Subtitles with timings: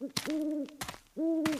[0.00, 1.58] Mm-hmm.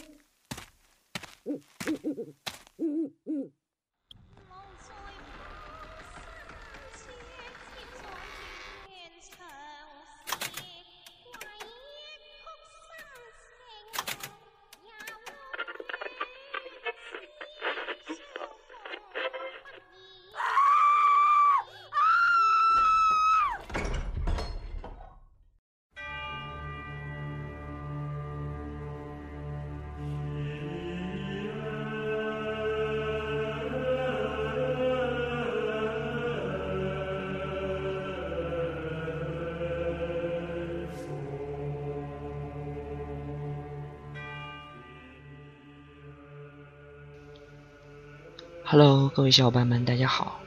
[48.71, 50.41] Hello，各位小伙伴们，大家好！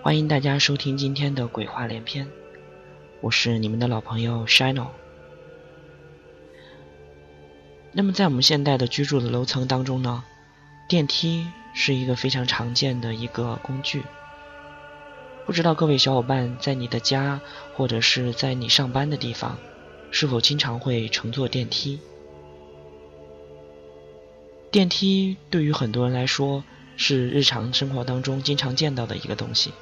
[0.00, 2.28] 欢迎大家收听今天的鬼话连篇，
[3.20, 4.86] 我是你们的老朋友 Shino。
[7.90, 10.22] 那么在我们现代的居住的楼层当中呢，
[10.88, 14.04] 电梯是一个非常常见的一个工具。
[15.44, 17.40] 不知道各位小伙伴在你的家
[17.74, 19.58] 或者是在你上班的地方，
[20.12, 21.98] 是否经常会乘坐电梯？
[24.70, 26.62] 电梯对于很多人来说，
[26.96, 29.72] 是日常生活当中经常见到的一个东西，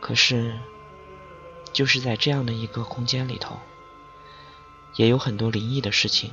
[0.00, 0.58] 可是，
[1.72, 3.58] 就是在这样的一个空间里头，
[4.96, 6.32] 也有很多灵异的事情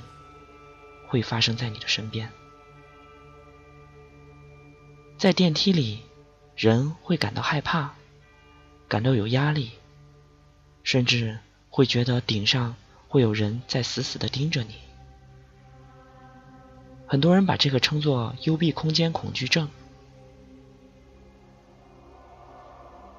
[1.08, 2.32] 会发生在你的身边。
[5.18, 6.02] 在电梯里，
[6.56, 7.94] 人会感到害怕，
[8.88, 9.72] 感到有压力，
[10.84, 11.38] 甚至
[11.70, 12.76] 会觉得顶上
[13.08, 14.76] 会有人在死死的盯着你。
[17.12, 19.68] 很多人把这个称作幽闭空间恐惧症，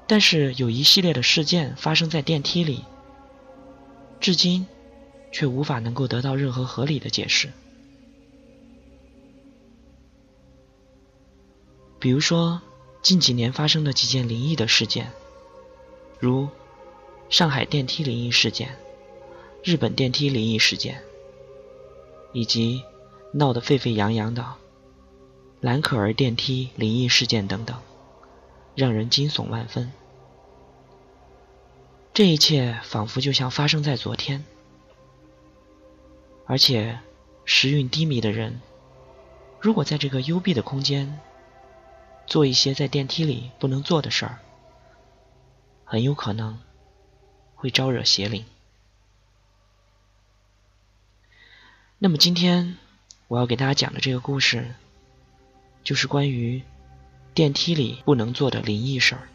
[0.06, 2.86] 但是有一系列的事件发生在电梯里，
[4.18, 4.66] 至今
[5.30, 7.52] 却无法能够得到任何合理的解释。
[11.98, 12.62] 比如说
[13.02, 15.12] 近几年发生的几件灵异的事件，
[16.18, 16.48] 如
[17.28, 18.74] 上海电梯灵异事件、
[19.62, 21.02] 日本电梯灵异事件，
[22.32, 22.82] 以及。
[23.34, 24.44] 闹得沸沸扬扬的
[25.60, 27.80] 蓝可儿电梯灵异事件等等，
[28.74, 29.90] 让人惊悚万分。
[32.12, 34.44] 这一切仿佛就像发生在昨天，
[36.44, 36.98] 而且
[37.46, 38.60] 时运低迷的人，
[39.60, 41.18] 如果在这个幽闭的空间
[42.26, 44.40] 做一些在电梯里不能做的事儿，
[45.84, 46.60] 很有可能
[47.54, 48.44] 会招惹邪灵。
[51.98, 52.76] 那么今天。
[53.32, 54.74] 我要给大家讲的这个故事，
[55.82, 56.60] 就是关于
[57.32, 59.26] 电梯里不能做的灵异事儿。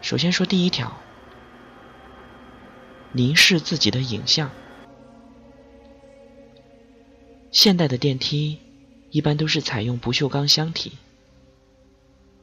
[0.00, 0.96] 首先说第一条，
[3.10, 4.48] 凝视自己的影像。
[7.50, 8.60] 现代的电梯
[9.10, 10.92] 一般都是采用不锈钢箱体，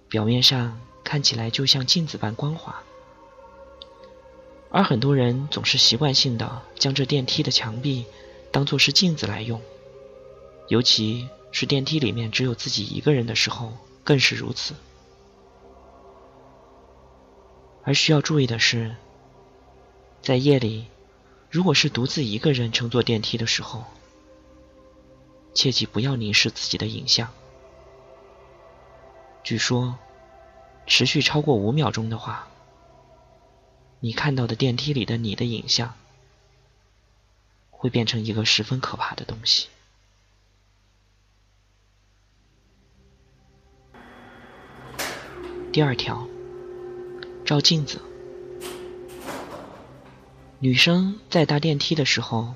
[0.09, 2.84] 表面上看起来就像镜子般光滑。
[4.69, 8.05] 而很多人总是习惯性的将这电梯的墙壁
[8.51, 9.61] 当做是镜子来用，
[10.67, 13.72] 尤其是电梯里面只有自己一个人的时候
[14.03, 14.75] 更是如此。
[17.83, 18.95] 而需要注意的是，
[20.22, 20.88] 在夜里，
[21.49, 23.85] 如果是独自一个人乘坐电梯的时候，
[25.53, 27.29] 切记不要凝视自己的影像。
[29.44, 29.97] 据说，
[30.85, 32.49] 持续超过五秒钟的话。
[34.00, 35.96] 你看到的电梯里的你的影像，
[37.72, 39.69] 会变成一个十分可怕的东西。
[45.72, 46.28] 第二条，
[47.44, 48.00] 照镜子。
[50.59, 52.53] 女生在搭电梯的时候，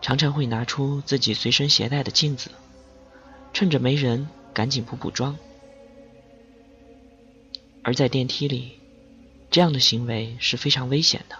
[0.00, 2.50] 常常会拿出自己随身携带的镜子，
[3.52, 5.36] 趁着没人赶紧补补妆。
[7.82, 8.80] 而在电梯里。
[9.54, 11.36] 这样的行为是非常危险的，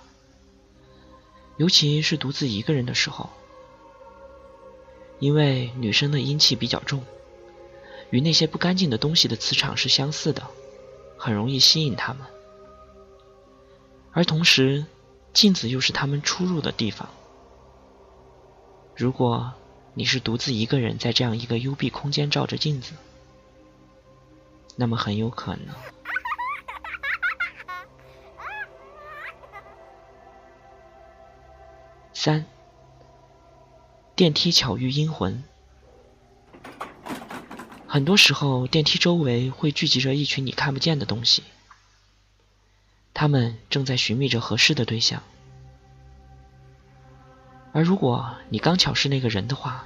[1.57, 3.29] 尤其是独自一个人的时候，
[5.19, 7.03] 因为女生的阴气比较重，
[8.11, 10.47] 与那些不干净的东西的磁场是相似的，
[11.19, 12.25] 很容易吸引他们。
[14.13, 14.87] 而同时，
[15.33, 17.09] 镜子又是他们出入的地方。
[18.95, 19.53] 如果
[19.95, 22.93] 你是独自一个人在这样一个幽闭空间照着镜子，
[24.77, 25.75] 那么很有可能。
[32.25, 32.47] 三，
[34.17, 35.45] 电梯巧遇阴魂。
[37.87, 41.43] 很多时候，电梯周围会聚集着一群你看不见的东西。
[43.13, 45.23] 他们正在寻觅着合适的对象。
[47.75, 49.85] 而如果你刚巧是那个人的话，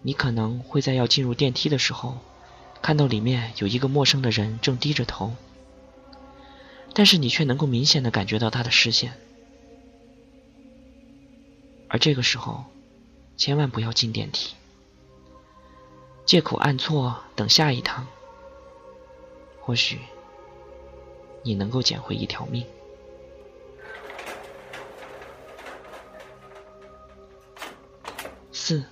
[0.00, 2.16] 你可能会在要进入电梯的时候，
[2.80, 5.34] 看到里面有一个陌生的人正低着头，
[6.94, 9.12] 但是你却能够明显的感觉到他的视线。
[11.94, 12.64] 而这个时候，
[13.36, 14.56] 千万不要进电梯，
[16.26, 18.08] 借口按错等下一趟，
[19.60, 20.00] 或许
[21.44, 22.66] 你能够捡回一条命。
[28.50, 28.82] 四，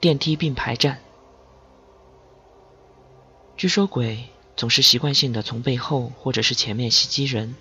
[0.00, 1.02] 电梯并排站。
[3.58, 7.54] 据说鬼总是习惯性的从背后或者是前面袭击人，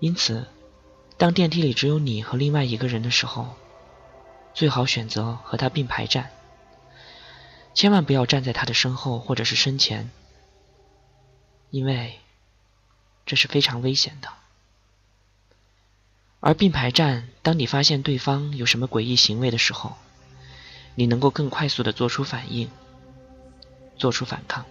[0.00, 0.46] 因此，
[1.20, 3.54] 当电梯里只有你和另外一个人的时候，
[4.54, 6.30] 最好选择和他并排站，
[7.74, 10.10] 千万不要站在他的身后或者是身前，
[11.68, 12.18] 因为
[13.26, 14.30] 这是非常危险的。
[16.40, 19.96] 而并排站，当你发现对方有什么诡异行为的时候，
[20.94, 22.70] 你能够更快速的做出反应，
[23.98, 24.64] 做出反抗。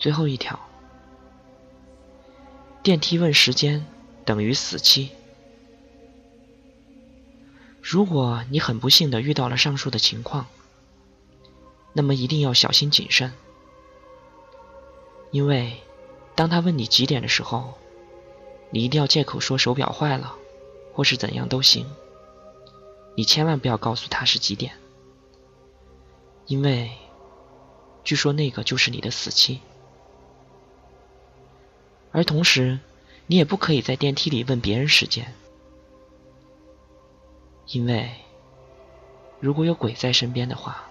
[0.00, 0.65] 最后一条，
[2.86, 3.84] 电梯问时间
[4.24, 5.10] 等于死期。
[7.82, 10.46] 如果你很不幸的遇到了上述的情况，
[11.92, 13.32] 那么一定要小心谨慎，
[15.32, 15.72] 因为。
[16.36, 17.74] 当他问你几点的时候，
[18.70, 20.36] 你一定要借口说手表坏了，
[20.92, 21.84] 或是怎样都行。
[23.16, 24.74] 你千万不要告诉他是几点，
[26.46, 26.92] 因为
[28.04, 29.60] 据说那个就是你的死期。
[32.16, 32.80] 而同时，
[33.26, 35.34] 你也不可以在电梯里问别人时间，
[37.66, 38.10] 因为
[39.38, 40.88] 如果有鬼在身边的话，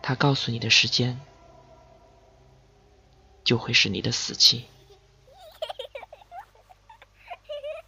[0.00, 1.20] 他告诉你的时间。
[3.42, 4.66] 就会是你的死期。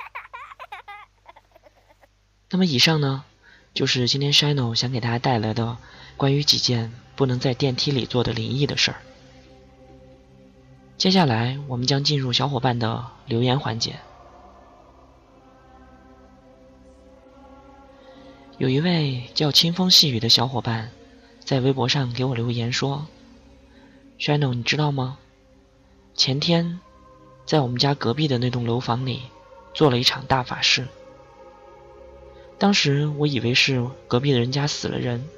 [2.50, 3.24] 那么以上呢，
[3.72, 5.78] 就是今天 Shino 想给大家带来的
[6.16, 9.00] 关于几件不能在电梯里做的灵异的事儿。
[11.02, 13.98] 接下来我们将进入小伙伴的留言环节。
[18.56, 20.92] 有一位叫清风细雨的小伙伴
[21.40, 23.04] 在微博上给我留言说
[24.20, 25.18] ：“Shino，你知道吗？”
[26.14, 26.78] 前天，
[27.46, 29.22] 在我们家隔壁的那栋楼房里，
[29.74, 30.86] 做了一场大法事。
[32.60, 35.28] 当时我以为是隔壁的人家死了人，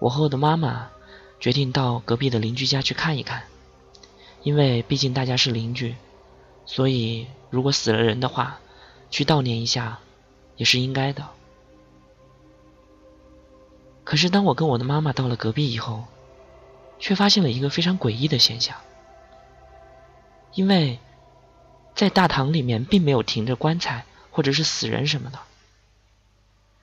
[0.00, 0.90] 我和我的妈妈
[1.40, 3.44] 决定到隔壁的邻居家去看一看，
[4.44, 5.96] 因为毕竟大家是邻居，
[6.66, 8.60] 所以如果死了人的话，
[9.10, 9.98] 去悼念一下
[10.56, 11.26] 也是应该的。
[14.04, 16.04] 可是当我跟我的妈妈到了隔壁以后，
[16.98, 18.76] 却发现了一个非常诡异的现象，
[20.52, 20.98] 因为
[21.94, 25.38] 在大堂里面并没有停着棺材或者是死人什么的，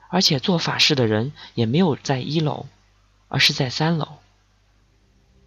[0.10, 2.66] 而且做法事的人也没有在一楼，
[3.28, 4.08] 而是在三楼。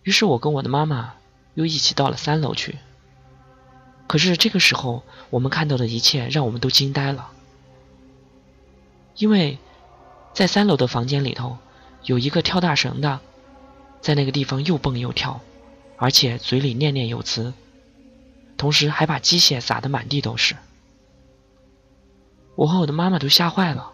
[0.04, 1.14] 于是我跟我的妈妈
[1.54, 2.78] 又一起到了三楼去。
[4.06, 7.30] 可是这个时候，我们看到的一切让我们都惊呆了，
[9.16, 9.58] 因为
[10.32, 11.58] 在三楼的房间里头
[12.02, 13.20] 有一个跳大绳的。
[14.00, 15.40] 在那个地方又蹦又跳，
[15.96, 17.54] 而且嘴里念念有词，
[18.58, 20.54] 同时还把鸡血撒得满地都是。
[22.54, 23.92] 我和我的妈妈都吓坏了。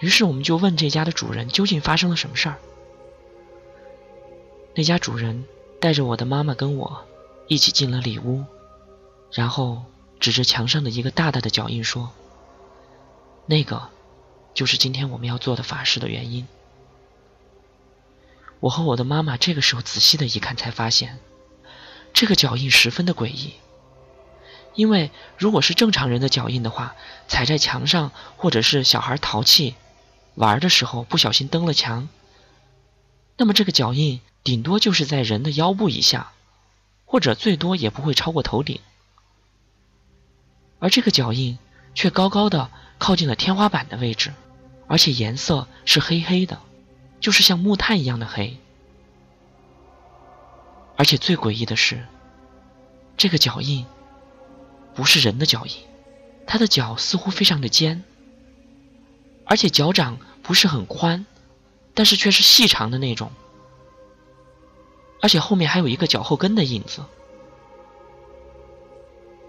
[0.00, 2.56] 于是我们就问这家的主人究竟发生了什么事儿。
[4.74, 5.44] 那家主人
[5.84, 7.04] 带着我的妈妈跟我
[7.46, 8.46] 一起进了里屋，
[9.30, 9.82] 然后
[10.18, 12.10] 指着墙上的一个大大的脚印说
[13.44, 13.90] ：“那个
[14.54, 16.48] 就是今天我们要做的法事的原因。”
[18.60, 21.18] 我和我的妈妈这个时候仔细的一看，才发现
[22.14, 23.52] 这个脚印十分的诡异。
[24.74, 26.96] 因为如果是正常人的脚印的话，
[27.28, 29.74] 踩在墙上，或者是小孩淘气
[30.34, 32.08] 玩的时候不小心蹬了墙，
[33.36, 36.32] 那么这个脚印顶多就是在人的腰部以下，
[37.06, 38.78] 或者最多也不会超过头顶。
[40.78, 41.58] 而这个脚印
[41.94, 44.32] 却高高的靠近了天花板的位置，
[44.86, 46.60] 而且颜色是黑黑的。
[47.20, 48.58] 就是像木炭一样的黑，
[50.94, 52.06] 而且最诡异的是，
[53.16, 53.86] 这个脚印
[54.94, 55.74] 不是人的脚印，
[56.46, 58.04] 他的脚似乎非常的尖，
[59.46, 61.24] 而且脚掌不是很宽，
[61.94, 63.32] 但是却是细长的那种，
[65.24, 67.02] 而且后面还有一个脚后跟的印子。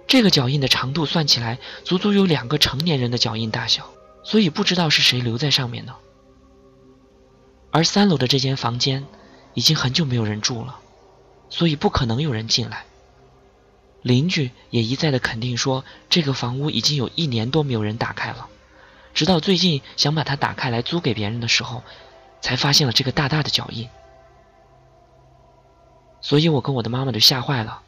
[0.07, 3.89] 这个脚印的长度算起来，足足有两个成年人的脚印大小，
[4.23, 5.93] 所以不知道是谁留在上面的。
[7.71, 9.05] 而三楼的这间房间
[9.53, 10.79] 已经很久没有人住了，
[11.49, 12.85] 所以不可能有人进来。
[14.01, 18.47] 邻居也一再的肯定说，这个房屋已经有一年多没有人打开了，
[19.13, 21.83] 直到最近想把它打开来租给别人的时候，
[22.39, 23.89] 才发现了这个大大的脚印。
[26.25, 27.83] 所以我跟我的妈妈都吓坏了，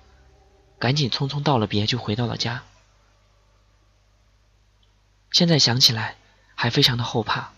[0.78, 2.62] 赶紧匆匆道了别，就回到了家。
[5.32, 6.18] 现在想起来，
[6.54, 7.50] 还非常的后怕。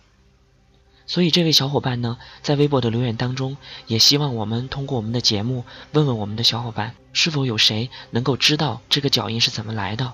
[1.06, 3.58] 所以这位小伙伴呢，在微博的留言当中，
[3.88, 10.14] 也希望我们通过我们的节目，问问我们的小伙伴，是否有谁能够知道这个脚印是怎么来的，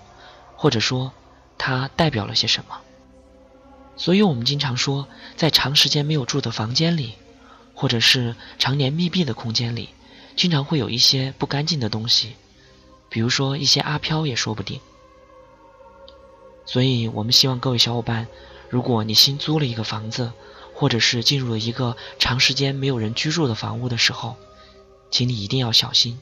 [0.55, 1.13] 或者说
[1.59, 2.79] 它代表了些什么。
[3.97, 7.13] 所以我们经常说，在长时间没有住的房间里，
[7.75, 9.89] 或者是常年密闭的空间里，
[10.35, 12.35] 经常会有一些不干净的东西，
[13.09, 14.79] 比如说一些阿飘也说不定。
[16.65, 18.27] 所以我们希望各位小伙伴，
[18.69, 20.31] 如果你新租了一个房子，
[20.73, 24.35] 或者是进入了一个长时间没有人居住的房屋的时候，
[25.09, 26.19] 请你一定要小心。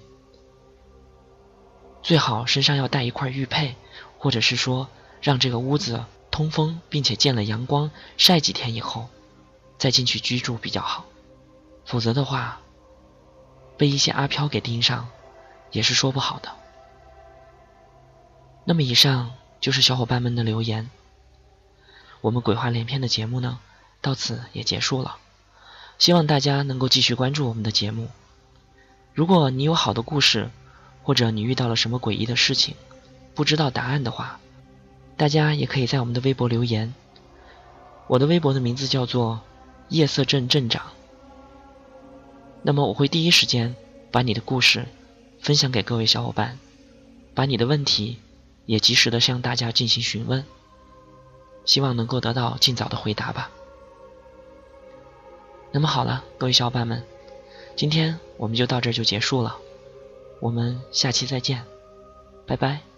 [2.03, 3.75] 最好身上要带一块玉佩，
[4.17, 4.89] 或者是说
[5.21, 9.07] 让这个屋子通风，并且见了阳光晒几天以后，
[9.79, 11.05] 再进去居住比较好。
[11.85, 12.59] 否则的话，
[13.77, 15.09] 被一些阿飘给盯上，
[15.71, 16.51] 也是说不好的。
[18.65, 20.89] 那么以上就是小伙伴们的留言。
[22.21, 23.59] 我们鬼话连篇的节目呢？
[23.99, 25.17] 到此也结束了，
[25.97, 28.09] 希望大家能够继续关注我们的节目。
[29.13, 30.49] 如果你有好的故事，
[31.03, 32.75] 或者你遇到了什么诡异的事情，
[33.35, 34.39] 不知道答案的话，
[35.17, 36.93] 大家也可以在我们的微博留言。
[38.07, 39.41] 我的微博的名字叫做
[39.89, 40.83] 夜色镇镇长。
[42.63, 43.75] 那么我会第一时间
[44.09, 44.85] 把你的故事
[45.41, 46.57] 分享给各位小伙伴，
[47.35, 48.17] 把你的问题
[48.65, 50.45] 也及时的向大家进行询问，
[51.65, 53.51] 希望能够得到尽早的回答吧。
[55.71, 57.03] 那么好了，各位小伙伴们，
[57.75, 59.57] 今天我们就到这就结束了，
[60.39, 61.65] 我们下期再见，
[62.45, 62.92] 拜拜。